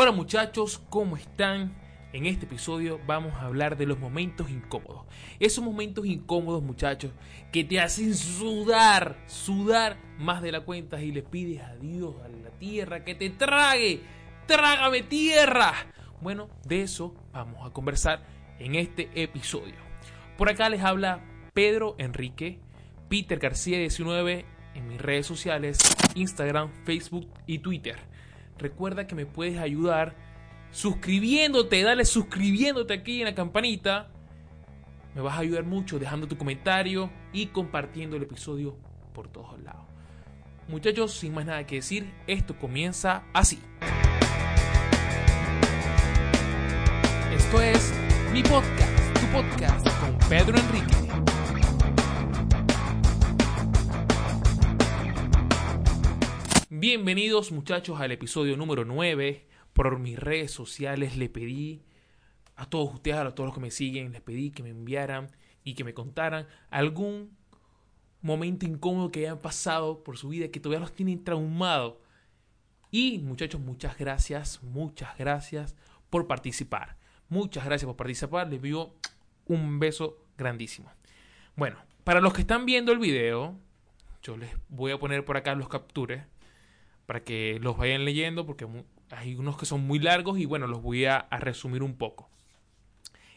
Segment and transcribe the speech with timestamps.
[0.00, 1.74] Hola muchachos, ¿cómo están?
[2.12, 5.06] En este episodio vamos a hablar de los momentos incómodos.
[5.40, 7.10] Esos momentos incómodos muchachos
[7.50, 12.28] que te hacen sudar, sudar más de la cuenta y le pides a Dios, a
[12.28, 14.02] la tierra, que te trague.
[14.46, 15.72] Trágame tierra.
[16.20, 18.24] Bueno, de eso vamos a conversar
[18.60, 19.74] en este episodio.
[20.36, 22.60] Por acá les habla Pedro Enrique,
[23.08, 25.80] Peter García 19 en mis redes sociales,
[26.14, 27.96] Instagram, Facebook y Twitter.
[28.58, 30.16] Recuerda que me puedes ayudar
[30.70, 34.08] suscribiéndote, dale suscribiéndote aquí en la campanita.
[35.14, 38.76] Me vas a ayudar mucho dejando tu comentario y compartiendo el episodio
[39.14, 39.86] por todos lados.
[40.68, 43.60] Muchachos, sin más nada que decir, esto comienza así.
[47.32, 47.94] Esto es
[48.32, 51.37] mi podcast, tu podcast con Pedro Enrique.
[56.80, 59.44] Bienvenidos muchachos al episodio número 9.
[59.72, 61.82] Por mis redes sociales le pedí
[62.54, 65.28] a todos ustedes, a todos los que me siguen, les pedí que me enviaran
[65.64, 67.36] y que me contaran algún
[68.22, 71.96] momento incómodo que hayan pasado por su vida que todavía los tienen traumados.
[72.92, 75.74] Y muchachos, muchas gracias, muchas gracias
[76.10, 76.96] por participar.
[77.28, 78.46] Muchas gracias por participar.
[78.46, 78.94] Les envío
[79.46, 80.92] un beso grandísimo.
[81.56, 83.58] Bueno, para los que están viendo el video,
[84.22, 86.22] yo les voy a poner por acá los captures
[87.08, 88.68] para que los vayan leyendo porque
[89.08, 92.28] hay unos que son muy largos y bueno, los voy a, resumir un poco.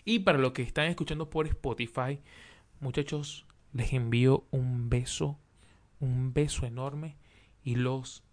[0.04, 2.20] Y para los que están escuchando por Spotify,
[2.82, 5.40] muchachos, les envío un beso,
[6.02, 7.16] un beso enorme
[7.64, 8.24] y los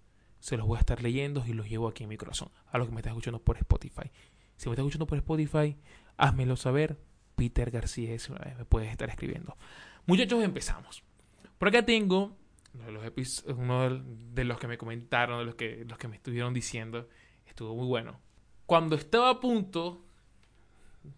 [0.40, 2.50] se los voy a estar leyendo y los llevo aquí en mi corazón.
[2.72, 4.10] A los que me están escuchando por Spotify.
[4.56, 5.76] Si me estás escuchando por Spotify,
[6.16, 6.98] házmelo saber.
[7.36, 8.16] Peter García
[8.58, 9.56] me puedes estar escribiendo.
[10.04, 11.04] Muchachos, empezamos.
[11.58, 12.36] Por acá tengo
[12.74, 13.90] uno
[14.32, 17.08] de los, que me comentaron, de los que, los que me estuvieron diciendo,
[17.46, 18.20] estuvo muy bueno.
[18.66, 20.04] Cuando estaba a punto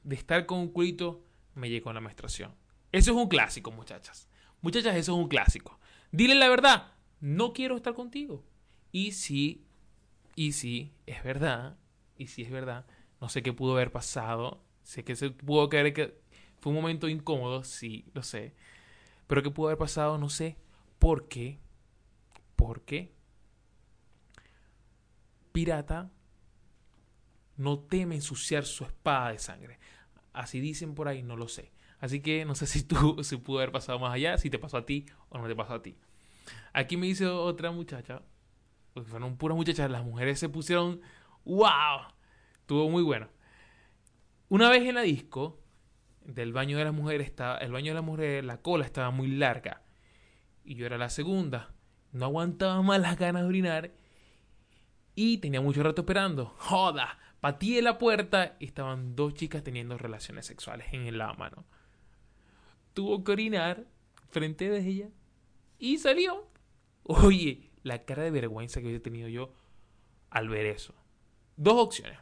[0.05, 2.55] de estar con un culito, me llegó la menstruación.
[2.92, 4.29] Eso es un clásico, muchachas.
[4.63, 5.79] Muchachas, eso es un clásico.
[6.13, 8.45] Dile la verdad, no quiero estar contigo.
[8.92, 9.67] Y si,
[10.35, 11.77] y si es verdad,
[12.17, 12.86] y si es verdad,
[13.20, 14.63] no sé qué pudo haber pasado.
[14.83, 16.20] Sé que se pudo creer que
[16.61, 18.55] fue un momento incómodo, sí, lo sé.
[19.27, 20.57] Pero qué pudo haber pasado, no sé.
[21.00, 21.58] Porque,
[22.56, 23.11] porque
[25.50, 26.12] Pirata
[27.56, 29.78] no teme ensuciar su espada de sangre.
[30.34, 31.72] Así dicen por ahí, no lo sé.
[32.00, 34.77] Así que no sé si tú se pudo haber pasado más allá, si te pasó
[34.77, 35.96] a ti o no te pasó a ti.
[36.74, 38.20] Aquí me dice otra muchacha,
[38.92, 41.00] porque fueron puras muchachas, las mujeres se pusieron,
[41.46, 42.12] wow,
[42.61, 43.28] estuvo muy bueno.
[44.50, 45.62] Una vez en la disco,
[46.27, 49.28] del baño de las mujeres, estaba, el baño de las mujeres, la cola estaba muy
[49.28, 49.82] larga
[50.65, 51.75] y yo era la segunda.
[52.13, 53.93] No aguantaba más las ganas de orinar
[55.15, 56.55] y tenía mucho rato esperando.
[56.59, 57.19] ¡Joda!
[57.41, 61.65] Patí la puerta y estaban dos chicas teniendo relaciones sexuales en el mano.
[62.93, 63.87] Tuvo que orinar
[64.31, 65.09] frente de ella
[65.79, 66.48] y salió.
[67.05, 69.53] Oye, la cara de vergüenza que hubiese tenido yo
[70.29, 70.95] al ver eso.
[71.57, 72.19] Dos opciones.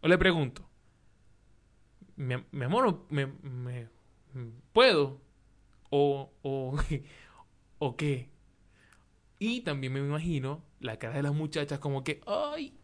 [0.00, 0.68] O le pregunto,
[2.16, 2.34] mi,
[2.64, 3.88] amor, me, me,
[4.72, 5.20] ¿puedo?
[5.90, 6.78] O,
[7.78, 8.30] ¿O qué?
[9.38, 12.76] Y también me imagino la cara de las muchachas como que, ay,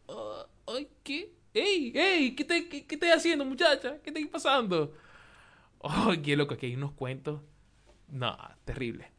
[0.67, 1.35] ay, ¿qué?
[1.53, 2.35] ¡Ey, ey!
[2.35, 4.01] ¿Qué, te, qué, qué haciendo, muchacha?
[4.03, 4.93] ¿Qué está pasando?
[5.83, 6.55] ¡Ay, qué loco!
[6.55, 7.41] Aquí hay unos cuentos.
[8.09, 9.11] No, terrible.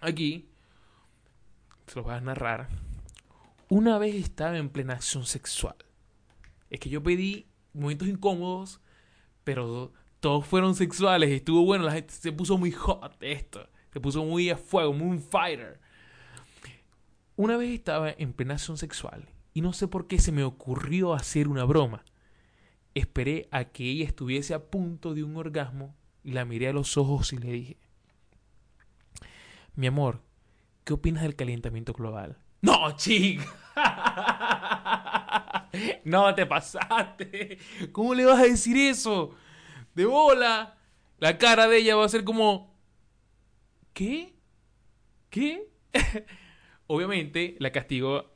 [0.00, 0.48] Aquí,
[1.86, 2.68] se los voy a narrar.
[3.68, 5.76] Una vez estaba en plena acción sexual.
[6.70, 8.80] Es que yo pedí momentos incómodos,
[9.44, 11.30] pero todos fueron sexuales.
[11.30, 13.68] Estuvo bueno, la gente se puso muy hot esto.
[13.96, 15.80] Se puso muy a fuego, muy fighter.
[17.34, 21.48] Una vez estaba en plena sexual y no sé por qué se me ocurrió hacer
[21.48, 22.04] una broma.
[22.92, 26.98] Esperé a que ella estuviese a punto de un orgasmo y la miré a los
[26.98, 27.78] ojos y le dije,
[29.76, 30.20] mi amor,
[30.84, 32.36] ¿qué opinas del calentamiento global?
[32.60, 33.46] No, chica.
[36.04, 37.56] no te pasaste.
[37.92, 39.30] ¿Cómo le vas a decir eso?
[39.94, 40.76] De bola.
[41.16, 42.75] La cara de ella va a ser como,
[43.96, 44.34] ¿qué?
[45.30, 45.70] ¿Qué?
[46.86, 48.30] Obviamente la castigó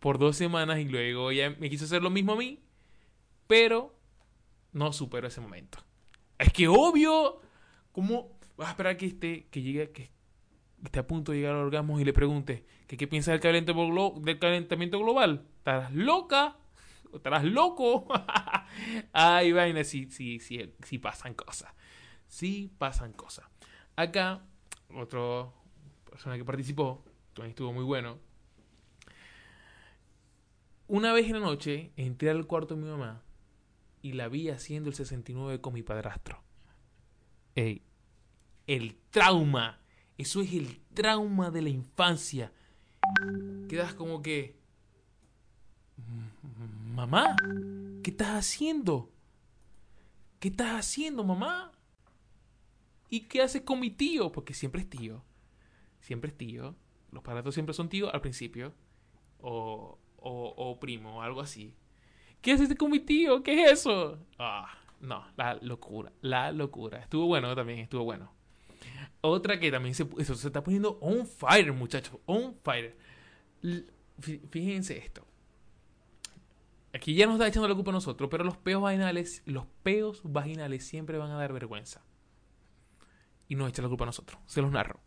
[0.00, 2.64] por dos semanas y luego ella me quiso hacer lo mismo a mí,
[3.46, 3.96] pero
[4.72, 5.78] no superó ese momento.
[6.36, 7.40] Es que obvio,
[7.92, 10.10] ¿cómo vas a esperar que esté, que llegue, que
[10.84, 14.20] esté a punto de llegar al orgasmo y le pregunte que qué piensa del calentamiento,
[14.20, 15.46] del calentamiento global?
[15.58, 16.56] ¿Estarás loca?
[17.14, 18.08] ¿Estarás loco?
[19.12, 21.72] Ay, vaina, sí, sí, sí, sí pasan cosas.
[22.26, 23.46] Sí pasan cosas.
[23.94, 24.42] Acá
[24.96, 25.50] otra
[26.08, 27.04] persona que participó,
[27.34, 28.18] también estuvo muy bueno.
[30.86, 33.22] Una vez en la noche entré al cuarto de mi mamá
[34.02, 36.42] y la vi haciendo el 69 con mi padrastro.
[37.54, 37.82] Ey,
[38.66, 39.80] el trauma.
[40.18, 42.52] Eso es el trauma de la infancia.
[43.68, 44.56] Quedas como que...
[46.94, 47.36] Mamá,
[48.02, 49.10] ¿qué estás haciendo?
[50.38, 51.72] ¿Qué estás haciendo, mamá?
[53.08, 54.32] ¿Y qué haces con mi tío?
[54.32, 55.22] Porque siempre es tío.
[56.00, 56.74] Siempre es tío.
[57.12, 58.74] Los padrastros siempre son tíos al principio.
[59.40, 61.74] O, o, primo, o algo así.
[62.40, 63.42] ¿Qué haces con mi tío?
[63.42, 64.18] ¿Qué es eso?
[64.38, 66.12] Ah, no, la locura.
[66.20, 66.98] La locura.
[66.98, 68.32] Estuvo bueno también, estuvo bueno.
[69.20, 72.18] Otra que también se está poniendo on fire, muchachos.
[72.26, 72.96] On fire.
[74.50, 75.26] Fíjense esto.
[76.92, 80.20] Aquí ya nos está echando la culpa a nosotros, pero los peos vaginales, los peos
[80.22, 82.04] vaginales siempre van a dar vergüenza.
[83.48, 84.40] Y nos echa la culpa a nosotros.
[84.46, 85.00] Se los narro.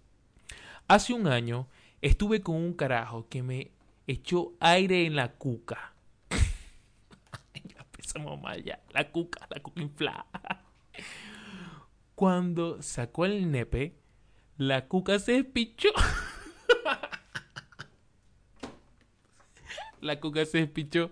[0.88, 1.68] Hace un año
[2.01, 3.72] estuve con un carajo que me
[4.06, 5.94] echó aire en la cuca.
[6.30, 8.81] ya empezamos mal ya.
[8.92, 10.25] La cuca, la cuca inflada.
[12.16, 13.95] Cuando sacó el nepe,
[14.57, 15.90] la cuca se despichó.
[20.01, 21.12] la cuca se despichó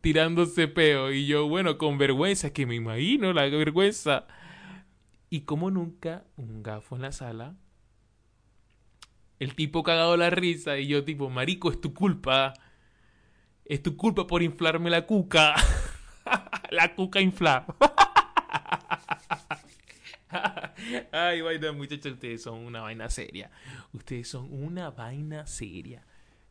[0.00, 1.10] tirándose peo.
[1.10, 4.26] Y yo, bueno, con vergüenza, que me imagino la vergüenza.
[5.30, 7.54] Y como nunca, un gafo en la sala.
[9.38, 12.52] El tipo cagado la risa y yo tipo, marico, es tu culpa.
[13.64, 15.54] Es tu culpa por inflarme la cuca.
[16.70, 17.64] la cuca inflada.
[21.12, 23.52] Ay, vaina, muchachos, ustedes son una vaina seria.
[23.92, 26.04] Ustedes son una vaina seria.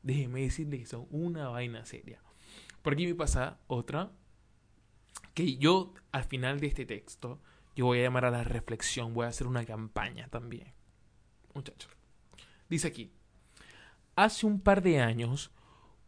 [0.03, 2.21] Déjenme decirles que son una vaina seria.
[2.81, 4.11] Por aquí me pasa otra.
[5.33, 7.41] Que yo, al final de este texto,
[7.75, 9.13] yo voy a llamar a la reflexión.
[9.13, 10.73] Voy a hacer una campaña también.
[11.53, 11.91] Muchachos.
[12.69, 13.11] Dice aquí.
[14.15, 15.51] Hace un par de años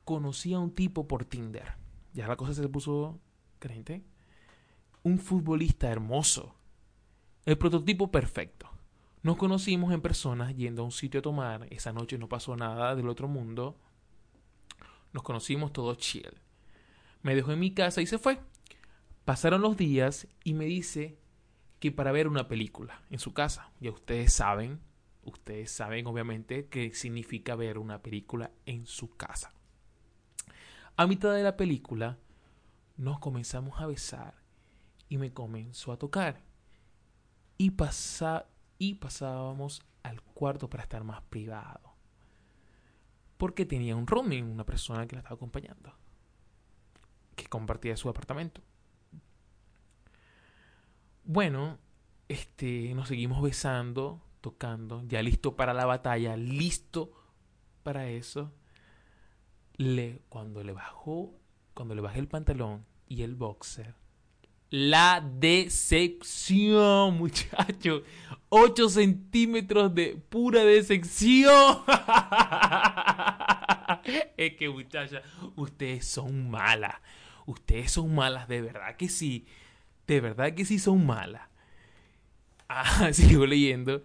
[0.03, 1.75] conocí a un tipo por Tinder.
[2.13, 3.19] Ya la cosa se puso
[3.59, 4.03] creyente.
[5.03, 6.55] Un futbolista hermoso.
[7.45, 8.69] El prototipo perfecto.
[9.23, 11.67] Nos conocimos en persona yendo a un sitio a tomar.
[11.69, 13.77] Esa noche no pasó nada del otro mundo.
[15.13, 16.33] Nos conocimos todos chill.
[17.21, 18.39] Me dejó en mi casa y se fue.
[19.25, 21.20] Pasaron los días y me dice
[21.81, 23.71] que para ver una película en su casa.
[23.79, 24.79] Ya ustedes saben,
[25.23, 29.51] ustedes saben obviamente qué significa ver una película en su casa.
[30.95, 32.19] A mitad de la película
[32.97, 34.35] nos comenzamos a besar
[35.09, 36.43] y me comenzó a tocar.
[37.57, 38.45] Y, pasa,
[38.77, 41.95] y pasábamos al cuarto para estar más privado.
[43.37, 45.95] Porque tenía un roaming, una persona que la estaba acompañando
[47.35, 48.61] que compartía su apartamento.
[51.33, 51.79] Bueno,
[52.27, 57.13] este, nos seguimos besando, tocando, ya listo para la batalla, listo
[57.83, 58.51] para eso.
[59.77, 61.33] Le, cuando le bajó,
[61.73, 63.95] cuando le bajé el pantalón y el boxer,
[64.71, 68.03] la decepción, muchacho.
[68.49, 71.77] 8 centímetros de pura decepción.
[74.35, 75.21] es que, muchacha,
[75.55, 76.95] ustedes son malas.
[77.45, 79.47] Ustedes son malas, de verdad que sí.
[80.11, 81.47] De verdad que sí son malas.
[82.67, 84.03] Ah, sigo leyendo.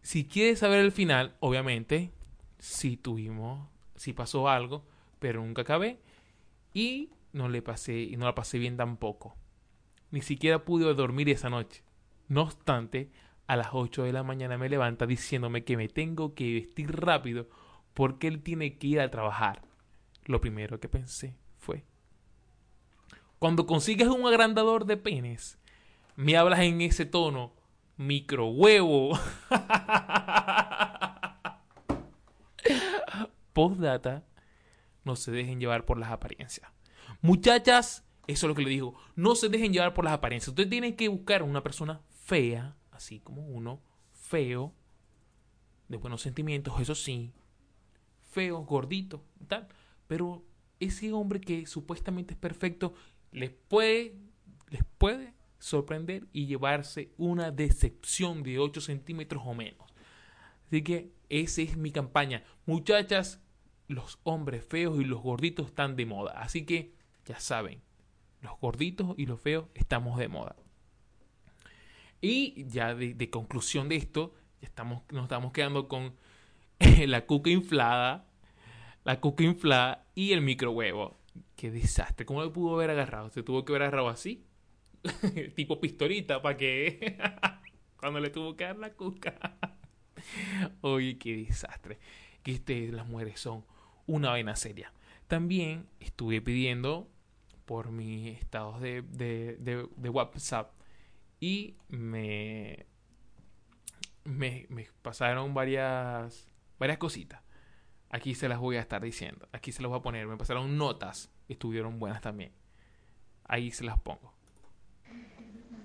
[0.00, 2.10] Si quieres saber el final, obviamente,
[2.58, 4.84] sí tuvimos, sí pasó algo,
[5.20, 6.00] pero nunca acabé.
[6.74, 9.36] Y no le pasé, y no la pasé bien tampoco.
[10.10, 11.84] Ni siquiera pude dormir esa noche.
[12.26, 13.12] No obstante,
[13.46, 17.48] a las 8 de la mañana me levanta diciéndome que me tengo que vestir rápido
[17.94, 19.62] porque él tiene que ir a trabajar.
[20.24, 21.36] Lo primero que pensé
[23.42, 25.58] cuando consigues un agrandador de penes,
[26.14, 27.52] me hablas en ese tono,
[27.96, 29.18] micro huevo.
[33.52, 34.24] Postdata,
[35.02, 36.70] no se dejen llevar por las apariencias.
[37.20, 40.50] Muchachas, eso es lo que le digo, no se dejen llevar por las apariencias.
[40.50, 43.82] Ustedes tienen que buscar una persona fea, así como uno,
[44.12, 44.72] feo,
[45.88, 47.32] de buenos sentimientos, eso sí,
[48.30, 49.66] feo, gordito, tal,
[50.06, 50.44] pero
[50.78, 52.94] ese hombre que supuestamente es perfecto
[53.32, 54.14] les puede,
[54.68, 59.92] les puede sorprender y llevarse una decepción de 8 centímetros o menos.
[60.66, 62.44] Así que esa es mi campaña.
[62.66, 63.42] Muchachas,
[63.88, 66.32] los hombres feos y los gorditos están de moda.
[66.32, 66.94] Así que
[67.26, 67.80] ya saben,
[68.40, 70.56] los gorditos y los feos estamos de moda.
[72.20, 76.14] Y ya de, conclusión de esto, estamos, nos estamos quedando con
[77.06, 78.26] la cuca inflada,
[79.04, 81.18] la cuca inflada y el micro huevo.
[81.56, 82.26] Qué desastre.
[82.26, 83.30] ¿Cómo lo pudo haber agarrado?
[83.30, 84.44] Se tuvo que haber agarrado así.
[85.56, 87.18] tipo pistolita para que...
[87.96, 89.56] Cuando le tuvo que dar la cuca.
[90.80, 91.98] Oye, qué desastre.
[92.42, 93.64] Que este, las mujeres son
[94.06, 94.92] una vaina seria.
[95.28, 97.08] también estuve pidiendo
[97.64, 100.72] por mis estados de, de, de, de WhatsApp
[101.38, 102.86] y me,
[104.24, 106.48] me, me pasaron varias,
[106.78, 107.42] varias cositas.
[108.12, 109.48] Aquí se las voy a estar diciendo.
[109.52, 110.26] Aquí se las voy a poner.
[110.26, 111.30] Me pasaron notas.
[111.48, 112.52] Estuvieron buenas también.
[113.44, 114.32] Ahí se las pongo.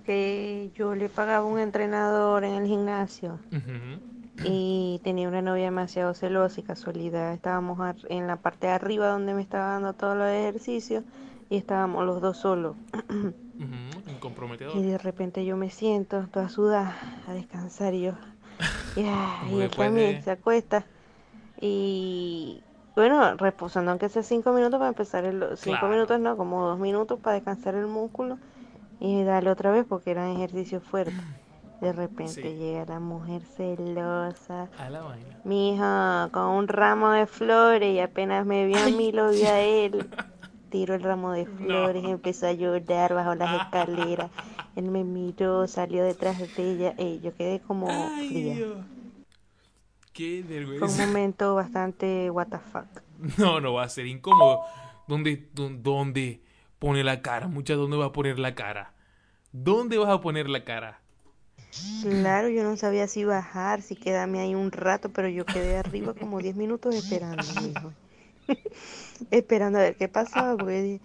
[0.05, 3.39] Que yo le pagaba un entrenador en el gimnasio
[4.45, 7.33] y tenía una novia demasiado celosa y casualidad.
[7.33, 11.03] Estábamos ar- en la parte de arriba donde me estaba dando todos los ejercicios
[11.49, 12.75] y estábamos los dos solos.
[13.09, 14.19] Un
[14.75, 16.95] Y de repente yo me siento toda sudada
[17.27, 18.13] a descansar y yo.
[18.95, 20.85] Y, ah, Como y él después también de- se acuesta.
[21.59, 22.61] Y
[22.95, 25.41] bueno, reposando aunque sea cinco minutos para empezar el...
[25.57, 25.89] Cinco Claro.
[25.89, 28.37] minutos no, como dos minutos para descansar el músculo
[28.99, 31.15] y darle otra vez porque eran ejercicios fuertes.
[31.81, 32.41] De repente Sí.
[32.57, 34.67] llega la mujer celosa.
[34.79, 35.37] A la vaina.
[35.43, 39.47] Mi hija con un ramo de flores y apenas me vio a mí, lo vio
[39.47, 40.09] a él.
[40.71, 44.31] Tiró el ramo de flores, empezó a llorar bajo las escaleras.
[44.75, 46.93] Él me miró, salió detrás de ella.
[46.97, 48.55] Ey, yo quedé como Ay, fría.
[48.55, 48.77] Dios.
[50.17, 50.43] Qué
[50.79, 52.87] Fue un momento bastante what the fuck.
[53.37, 54.61] No, no va a ser incómodo.
[55.07, 56.41] ¿Dónde, dó- dónde
[56.79, 57.47] pone la cara?
[57.47, 58.93] Mucha, ¿dónde va a poner la cara?
[59.51, 61.01] ¿Dónde vas a poner la cara?
[62.01, 66.15] Claro, yo no sabía si bajar, si quedarme ahí un rato, pero yo quedé arriba
[66.15, 67.93] como 10 minutos esperando, mijo.
[69.29, 70.99] Esperando a ver qué pasaba, porque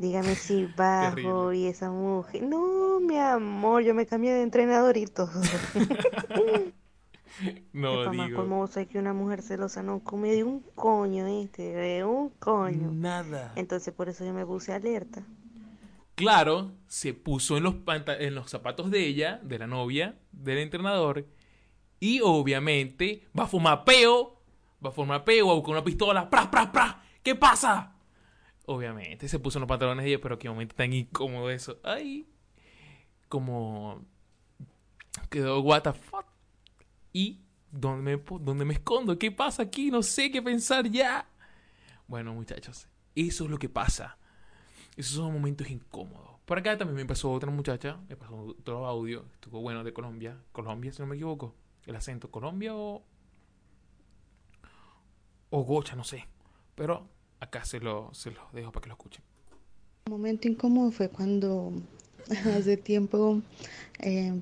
[0.00, 1.56] dígame si bajo Terrible.
[1.58, 2.42] y esa mujer.
[2.42, 5.30] No, mi amor, yo me cambié de entrenador y todo.
[7.72, 8.40] No, más digo.
[8.40, 11.62] como sé que una mujer celosa no come de un coño, ¿viste?
[11.62, 12.90] De un coño.
[12.92, 13.52] Nada.
[13.56, 15.22] Entonces por eso yo me puse alerta.
[16.14, 17.74] Claro, se puso en los,
[18.06, 21.26] en los zapatos de ella, de la novia, del entrenador,
[22.00, 24.40] y obviamente va a fumar peo,
[24.84, 27.02] va a fumar peo, va a buscar una pistola, ¡pra, pra, pra!
[27.22, 27.96] ¿Qué pasa?
[28.64, 31.78] Obviamente se puso en los pantalones de ella, pero qué momento tan incómodo eso.
[31.84, 32.26] Ay,
[33.28, 34.02] como
[35.28, 36.24] quedó what the fuck.
[37.16, 37.40] ¿Y
[37.72, 39.18] dónde me, dónde me escondo?
[39.18, 39.90] ¿Qué pasa aquí?
[39.90, 41.26] No sé qué pensar ya.
[42.06, 44.18] Bueno, muchachos, eso es lo que pasa.
[44.98, 46.32] Esos son momentos incómodos.
[46.44, 50.36] Por acá también me pasó otra muchacha, me pasó otro audio, estuvo bueno de Colombia.
[50.52, 51.54] Colombia, si no me equivoco.
[51.86, 53.02] El acento Colombia o.
[55.48, 56.28] o Gocha, no sé.
[56.74, 57.08] Pero
[57.40, 59.24] acá se lo, se los dejo para que lo escuchen.
[60.04, 61.72] Un momento incómodo fue cuando
[62.54, 63.40] hace tiempo
[64.00, 64.38] eh,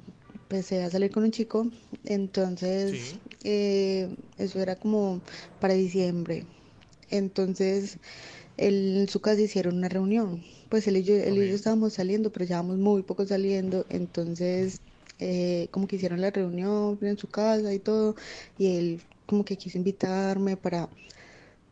[0.54, 1.66] empecé a salir con un chico,
[2.04, 3.20] entonces Sí.
[3.42, 4.08] eh,
[4.38, 5.20] eso era como
[5.60, 6.46] para diciembre.
[7.10, 7.98] Entonces
[8.56, 10.42] él en su casa hicieron una reunión.
[10.68, 14.80] Pues él y yo, él y yo estábamos saliendo, pero llevábamos muy poco saliendo, entonces
[15.18, 18.14] eh, como que hicieron la reunión en su casa y todo,
[18.58, 20.88] y él como que quiso invitarme para,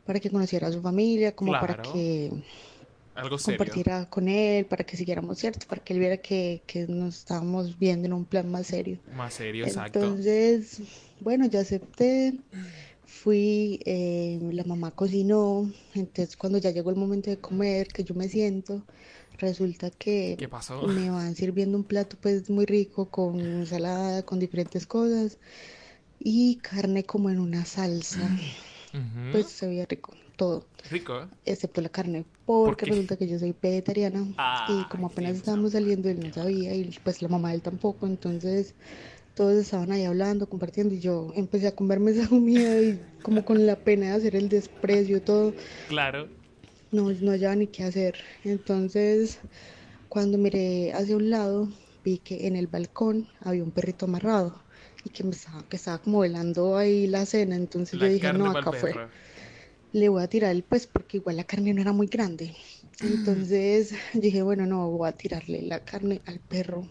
[0.05, 2.33] para que conociera a su familia, como para que
[3.15, 3.59] Algo serio.
[3.59, 5.67] compartiera con él, para que siguiéramos, ¿cierto?
[5.69, 8.99] Para que él viera que, que nos estábamos viendo en un plan más serio.
[9.15, 10.01] Más serio, exacto.
[10.01, 10.81] Entonces,
[11.21, 12.35] bueno, ya acepté,
[13.05, 18.15] fui, eh, la mamá cocinó, entonces cuando ya llegó el momento de comer, que yo
[18.15, 18.83] me siento,
[19.39, 20.83] resulta que ¿Qué pasó?
[20.87, 25.39] me van sirviendo un plato pues muy rico con ensalada, con diferentes cosas
[26.19, 28.29] y carne como en una salsa,
[29.33, 31.29] pues se veía rico todo Rico, ¿eh?
[31.45, 32.27] excepto la carne,
[32.63, 36.33] ¿Por porque resulta que yo soy vegetariana Ah, y como apenas estábamos saliendo él no
[36.33, 38.77] sabía y pues la mamá de él tampoco, entonces
[39.35, 43.67] todos estaban ahí hablando, compartiendo y yo empecé a comerme esa comida y como con
[43.67, 45.55] la pena de hacer el desprecio, todo,
[45.87, 46.29] Claro.
[46.91, 48.19] no, no hallaba ni qué hacer.
[48.45, 49.41] Entonces
[50.09, 51.69] cuando miré hacia un lado
[52.05, 54.65] vi que en el balcón había un perrito amarrado
[55.05, 58.33] y que me estaba, que estaba como velando ahí la cena, entonces La yo dije,
[58.33, 59.11] no, acá fue perro.
[59.93, 62.55] Le voy a tirar el pues porque igual la carne no era muy grande.
[63.03, 66.89] Entonces dije, bueno, no, voy a tirarle la carne al perro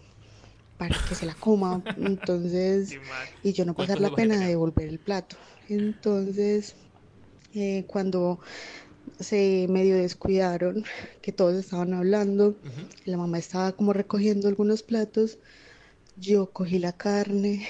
[0.78, 1.84] para que se la coma.
[1.98, 2.98] Entonces,
[3.44, 5.36] y yo no ¿Cuántos pasar la pena de devolver el plato.
[5.68, 6.76] Entonces,
[7.54, 8.40] eh, cuando
[9.20, 10.84] se medio descuidaron,
[11.22, 12.56] que todos estaban hablando,
[13.06, 15.38] la mamá estaba como recogiendo algunos platos,
[16.16, 17.68] yo cogí la carne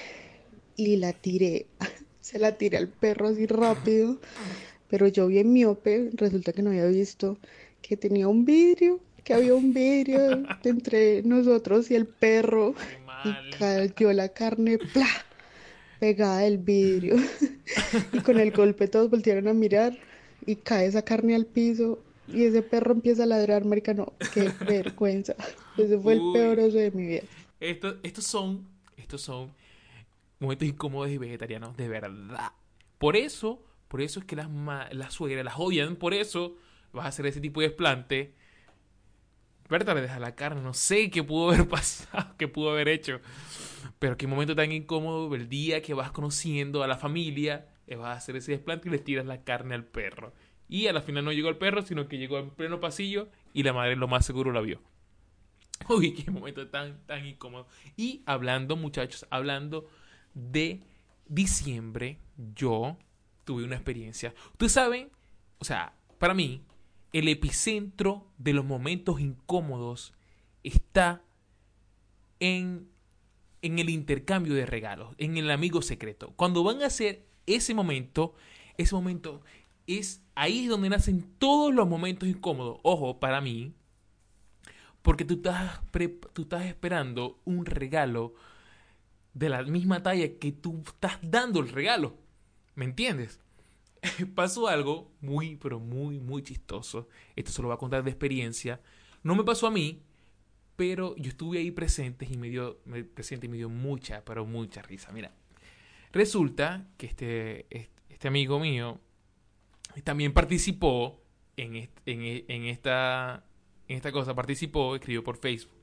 [0.75, 1.67] y la tiré,
[2.21, 4.19] se la tiré al perro así rápido,
[4.91, 7.37] pero yo bien miope, resulta que no había visto
[7.81, 12.75] que tenía un vidrio, que había un vidrio entre nosotros y el perro
[13.25, 15.07] y cayó la carne, ¡plá!
[15.99, 17.15] pegada del vidrio
[18.13, 19.97] y con el golpe todos voltearon a mirar
[20.45, 24.49] y cae esa carne al piso y ese perro empieza a ladrar, marica, no, qué
[24.67, 25.35] vergüenza.
[25.77, 27.21] Ese fue el peor oso de mi vida.
[27.59, 28.65] Esto- estos son,
[28.97, 29.51] estos son
[30.39, 32.51] momentos incómodos y vegetarianos de verdad.
[32.97, 34.47] Por eso, por eso es que las,
[34.93, 36.55] las suegras las odian, por eso
[36.93, 38.33] vas a hacer ese tipo de desplante,
[39.67, 43.19] Berta le deja la carne, no sé qué pudo haber pasado, qué pudo haber hecho.
[43.99, 48.11] Pero qué momento tan incómodo el día que vas conociendo a la familia, le vas
[48.11, 50.33] a hacer ese desplante y le tiras la carne al perro.
[50.69, 53.63] Y a la final no llegó el perro, sino que llegó en pleno pasillo y
[53.63, 54.81] la madre lo más seguro la vio.
[55.89, 57.67] Uy, qué momento tan, tan incómodo.
[57.97, 59.89] Y hablando, muchachos, hablando
[60.33, 60.81] de
[61.27, 62.19] diciembre,
[62.55, 62.97] yo
[63.43, 64.33] tuve una experiencia.
[64.51, 65.09] Ustedes saben,
[65.59, 66.63] o sea, para mí,
[67.13, 70.13] el epicentro de los momentos incómodos
[70.63, 71.21] está
[72.39, 72.87] en,
[73.61, 76.33] en el intercambio de regalos, en el amigo secreto.
[76.35, 78.33] Cuando van a hacer ese momento,
[78.77, 79.41] ese momento
[79.87, 82.79] es ahí donde nacen todos los momentos incómodos.
[82.83, 83.73] Ojo, para mí,
[85.01, 85.81] porque tú estás,
[86.33, 88.33] tú estás esperando un regalo
[89.33, 92.17] de la misma talla que tú estás dando el regalo.
[92.81, 93.39] ¿Me entiendes?
[94.33, 97.07] pasó algo muy, pero muy, muy chistoso.
[97.35, 98.81] Esto se lo voy a contar de experiencia.
[99.21, 100.01] No me pasó a mí,
[100.77, 102.79] pero yo estuve ahí presente y me dio,
[103.13, 105.11] presente y me dio mucha, pero mucha risa.
[105.11, 105.31] Mira,
[106.11, 107.67] resulta que este,
[108.09, 108.99] este amigo mío
[110.03, 111.21] también participó
[111.57, 113.45] en, en, esta,
[113.87, 115.77] en esta cosa, participó, escribió por Facebook.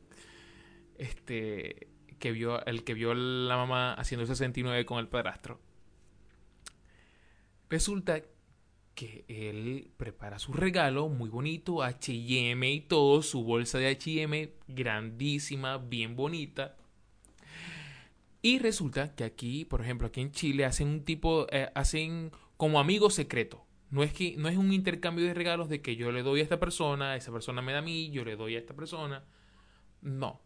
[0.99, 1.87] Este,
[2.19, 5.61] que vio, el que vio a la mamá haciendo 69 con el padrastro.
[7.71, 8.23] Resulta
[8.95, 15.79] que él prepara su regalo muy bonito, HM y todo, su bolsa de HM grandísima,
[15.79, 16.77] bien bonita.
[18.43, 22.81] Y resulta que aquí, por ejemplo, aquí en Chile hacen un tipo, eh, hacen como
[22.81, 23.65] amigo secreto.
[23.91, 26.43] No es que no es un intercambio de regalos de que yo le doy a
[26.43, 29.25] esta persona, esa persona me da a mí, yo le doy a esta persona.
[30.03, 30.41] No.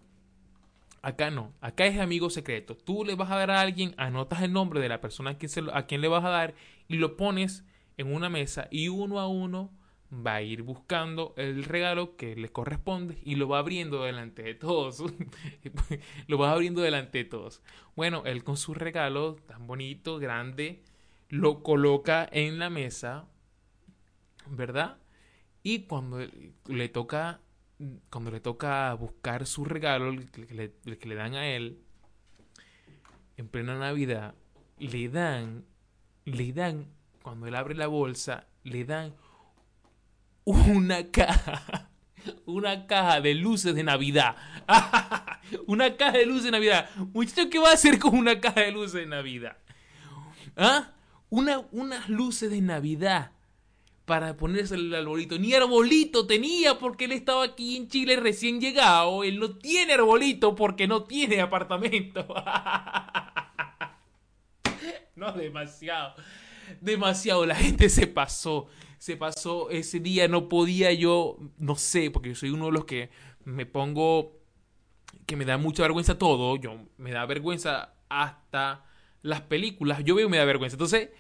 [1.03, 1.53] Acá no.
[1.61, 2.77] Acá es amigo secreto.
[2.77, 5.31] Tú le vas a dar a alguien, anotas el nombre de la persona
[5.73, 6.55] a quien, le vas a dar
[6.87, 7.65] y lo pones
[7.97, 9.73] en una mesa y uno a uno
[10.15, 14.55] va a ir buscando el regalo que le corresponde y lo va abriendo delante de
[14.55, 15.03] todos.
[16.29, 17.63] lo va abriendo delante de todos.
[17.97, 20.85] Bueno, él con su regalo tan bonito, grande,
[21.29, 23.27] lo coloca en la mesa,
[24.47, 24.99] ¿verdad?
[25.65, 26.21] Y cuando
[26.67, 27.41] le toca
[28.11, 31.81] cuando le toca buscar su regalo, el que le, dan a él,
[33.37, 34.35] en plena Navidad,
[34.79, 35.65] le dan,
[36.25, 36.87] le dan,
[37.23, 39.15] cuando él abre la bolsa, le dan
[40.45, 41.91] una caja,
[42.47, 44.37] una caja de luces de Navidad.
[45.67, 46.91] una caja de luces de Navidad.
[47.13, 49.57] Muchacho, ¿qué va a hacer con una caja de luces de Navidad?
[50.57, 50.93] ¿Ah?
[51.31, 53.33] Una, unas luces de Navidad
[54.05, 55.39] para ponerse el arbolito.
[55.39, 59.25] Ni arbolito tenía porque él estaba aquí en Chile recién llegado.
[59.25, 62.27] Él no tiene arbolito porque no tiene apartamento.
[65.17, 66.15] no, demasiado.
[66.81, 67.47] Demasiado.
[67.47, 68.67] La gente se pasó.
[68.99, 69.71] Se pasó.
[69.71, 73.11] Ese día no podía yo, no sé, porque yo soy uno de los que
[73.45, 74.41] me pongo,
[75.27, 76.57] que me da mucha vergüenza todo.
[76.57, 78.85] Yo me da vergüenza hasta
[79.23, 80.03] las películas.
[80.05, 80.75] Yo veo y me da vergüenza.
[80.75, 81.11] Entonces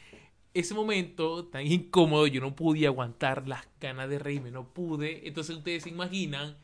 [0.54, 5.26] ese momento tan incómodo, yo no pude aguantar las ganas de reírme, no pude.
[5.26, 6.56] Entonces ustedes se imaginan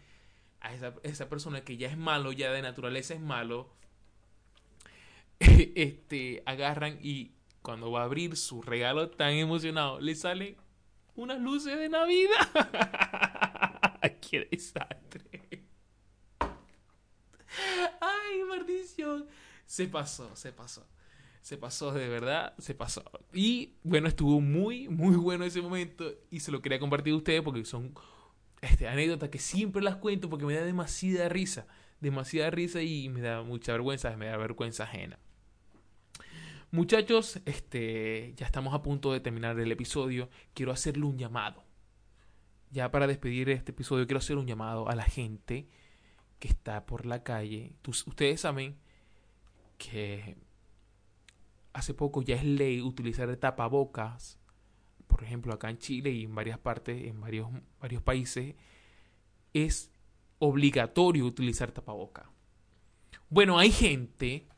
[0.61, 3.71] a esa, persona que ya es malo, ya de naturaleza es malo,
[5.39, 10.57] este, agarran y cuando va a abrir su regalo tan emocionado, le salen
[11.15, 12.49] unas luces de Navidad.
[14.21, 15.67] ¡Qué desastre!
[18.01, 19.27] ¡Ay, maldición!
[19.67, 20.87] Se pasó, se pasó.
[21.43, 23.03] Se pasó, de verdad, se pasó.
[23.33, 27.43] Y bueno, estuvo muy, muy bueno ese momento y se lo quería compartir a ustedes
[27.43, 27.95] porque son
[28.61, 31.67] este, anécdotas que siempre las cuento porque me da demasiada risa,
[32.01, 35.19] demasiada risa y me da mucha vergüenza, me da vergüenza ajena.
[36.71, 40.29] Muchachos, este, ya estamos a punto de terminar el episodio.
[40.53, 41.65] Quiero hacerle un llamado.
[42.71, 45.67] Ya para despedir este episodio, quiero hacer un llamado a la gente
[46.39, 47.73] que está por la calle.
[47.87, 48.77] ustedes saben
[49.79, 50.37] que
[51.73, 54.39] hace poco ya es ley utilizar tapabocas,
[55.07, 57.49] por ejemplo acá en Chile y en varias partes, en varios,
[57.81, 58.55] varios países,
[59.53, 59.91] es
[60.39, 62.31] obligatorio utilizar tapaboca.
[63.29, 64.49] Bueno, hay gente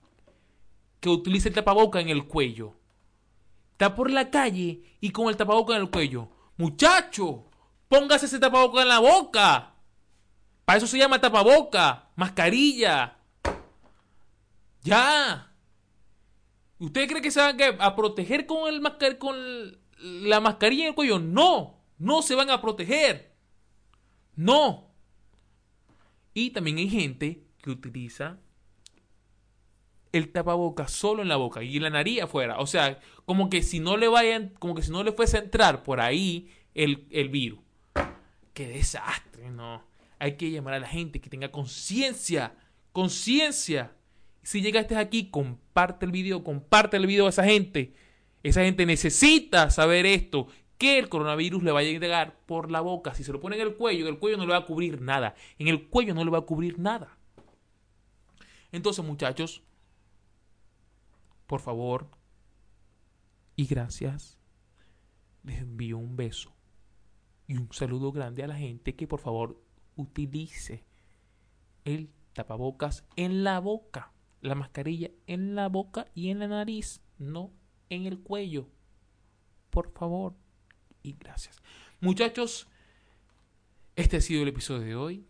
[1.01, 2.77] que utiliza el tapaboca en el cuello.
[3.73, 6.29] Está por la calle y con el tapaboca en el cuello.
[6.57, 7.47] Muchacho,
[7.89, 9.75] póngase ese tapaboca en la boca.
[10.65, 13.17] Para eso se llama tapaboca, mascarilla.
[14.83, 15.50] Ya.
[16.81, 19.37] ¿Usted cree que se van a proteger con, el con
[19.99, 21.19] la mascarilla en el cuello?
[21.19, 23.35] No, no se van a proteger.
[24.35, 24.91] No.
[26.33, 28.39] Y también hay gente que utiliza
[30.13, 32.59] el tapabocas solo en la boca y la nariz afuera.
[32.59, 35.41] O sea, como que si no le vayan, como que si no le fuese a
[35.41, 37.61] entrar por ahí el, el virus.
[38.55, 39.85] qué desastre, no.
[40.19, 42.55] Hay que llamar a la gente que tenga conciencia,
[42.93, 43.93] conciencia.
[44.51, 47.95] Si llegaste aquí, comparte el video, comparte el video a esa gente.
[48.43, 53.15] Esa gente necesita saber esto, que el coronavirus le vaya a llegar por la boca.
[53.15, 55.01] Si se lo pone en el cuello, en el cuello no le va a cubrir
[55.03, 55.37] nada.
[55.61, 57.17] En el cuello no le va a cubrir nada.
[58.73, 59.63] Entonces, muchachos,
[61.47, 62.09] por favor
[63.55, 64.37] y gracias,
[65.45, 66.53] les envío un beso
[67.47, 69.63] y un saludo grande a la gente que por favor
[69.95, 70.83] utilice
[71.85, 74.10] el tapabocas en la boca,
[74.41, 77.53] la mascarilla en la boca y en la nariz, no
[77.89, 78.69] en el cuello.
[79.71, 80.35] Por favor
[81.03, 81.59] y gracias.
[82.01, 82.69] Muchachos,
[83.97, 85.27] este ha sido el episodio de hoy.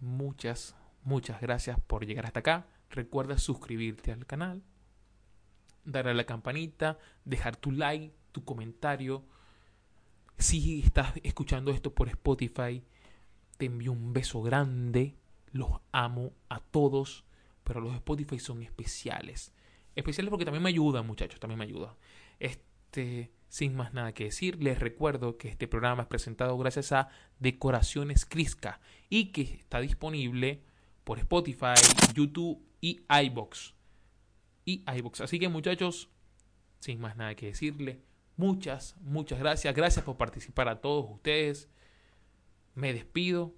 [0.00, 2.66] Muchas, muchas gracias por llegar hasta acá.
[2.90, 4.62] Recuerda suscribirte al canal,
[5.84, 9.24] darle a la campanita, dejar tu like, tu comentario.
[10.38, 12.82] Si estás escuchando esto por Spotify,
[13.56, 15.16] te envío un beso grande.
[15.52, 17.24] Los amo a todos,
[17.68, 19.52] pero los Spotify son especiales.
[19.94, 21.94] Especiales porque también me ayudan, muchachos, también me ayudan.
[22.40, 27.10] Este, sin más nada que decir, les recuerdo que este programa es presentado gracias a
[27.38, 30.62] Decoraciones Crisca y que está disponible
[31.04, 31.74] por Spotify,
[32.14, 33.74] YouTube y iBox.
[34.64, 35.20] Y iBox.
[35.20, 36.08] Así que, muchachos,
[36.80, 38.00] sin más nada que decirle,
[38.38, 39.74] muchas, muchas gracias.
[39.74, 41.68] Gracias por participar a todos ustedes.
[42.74, 43.54] Me despido.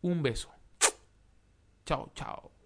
[0.00, 0.50] Un beso.
[1.84, 2.59] Chao, chao.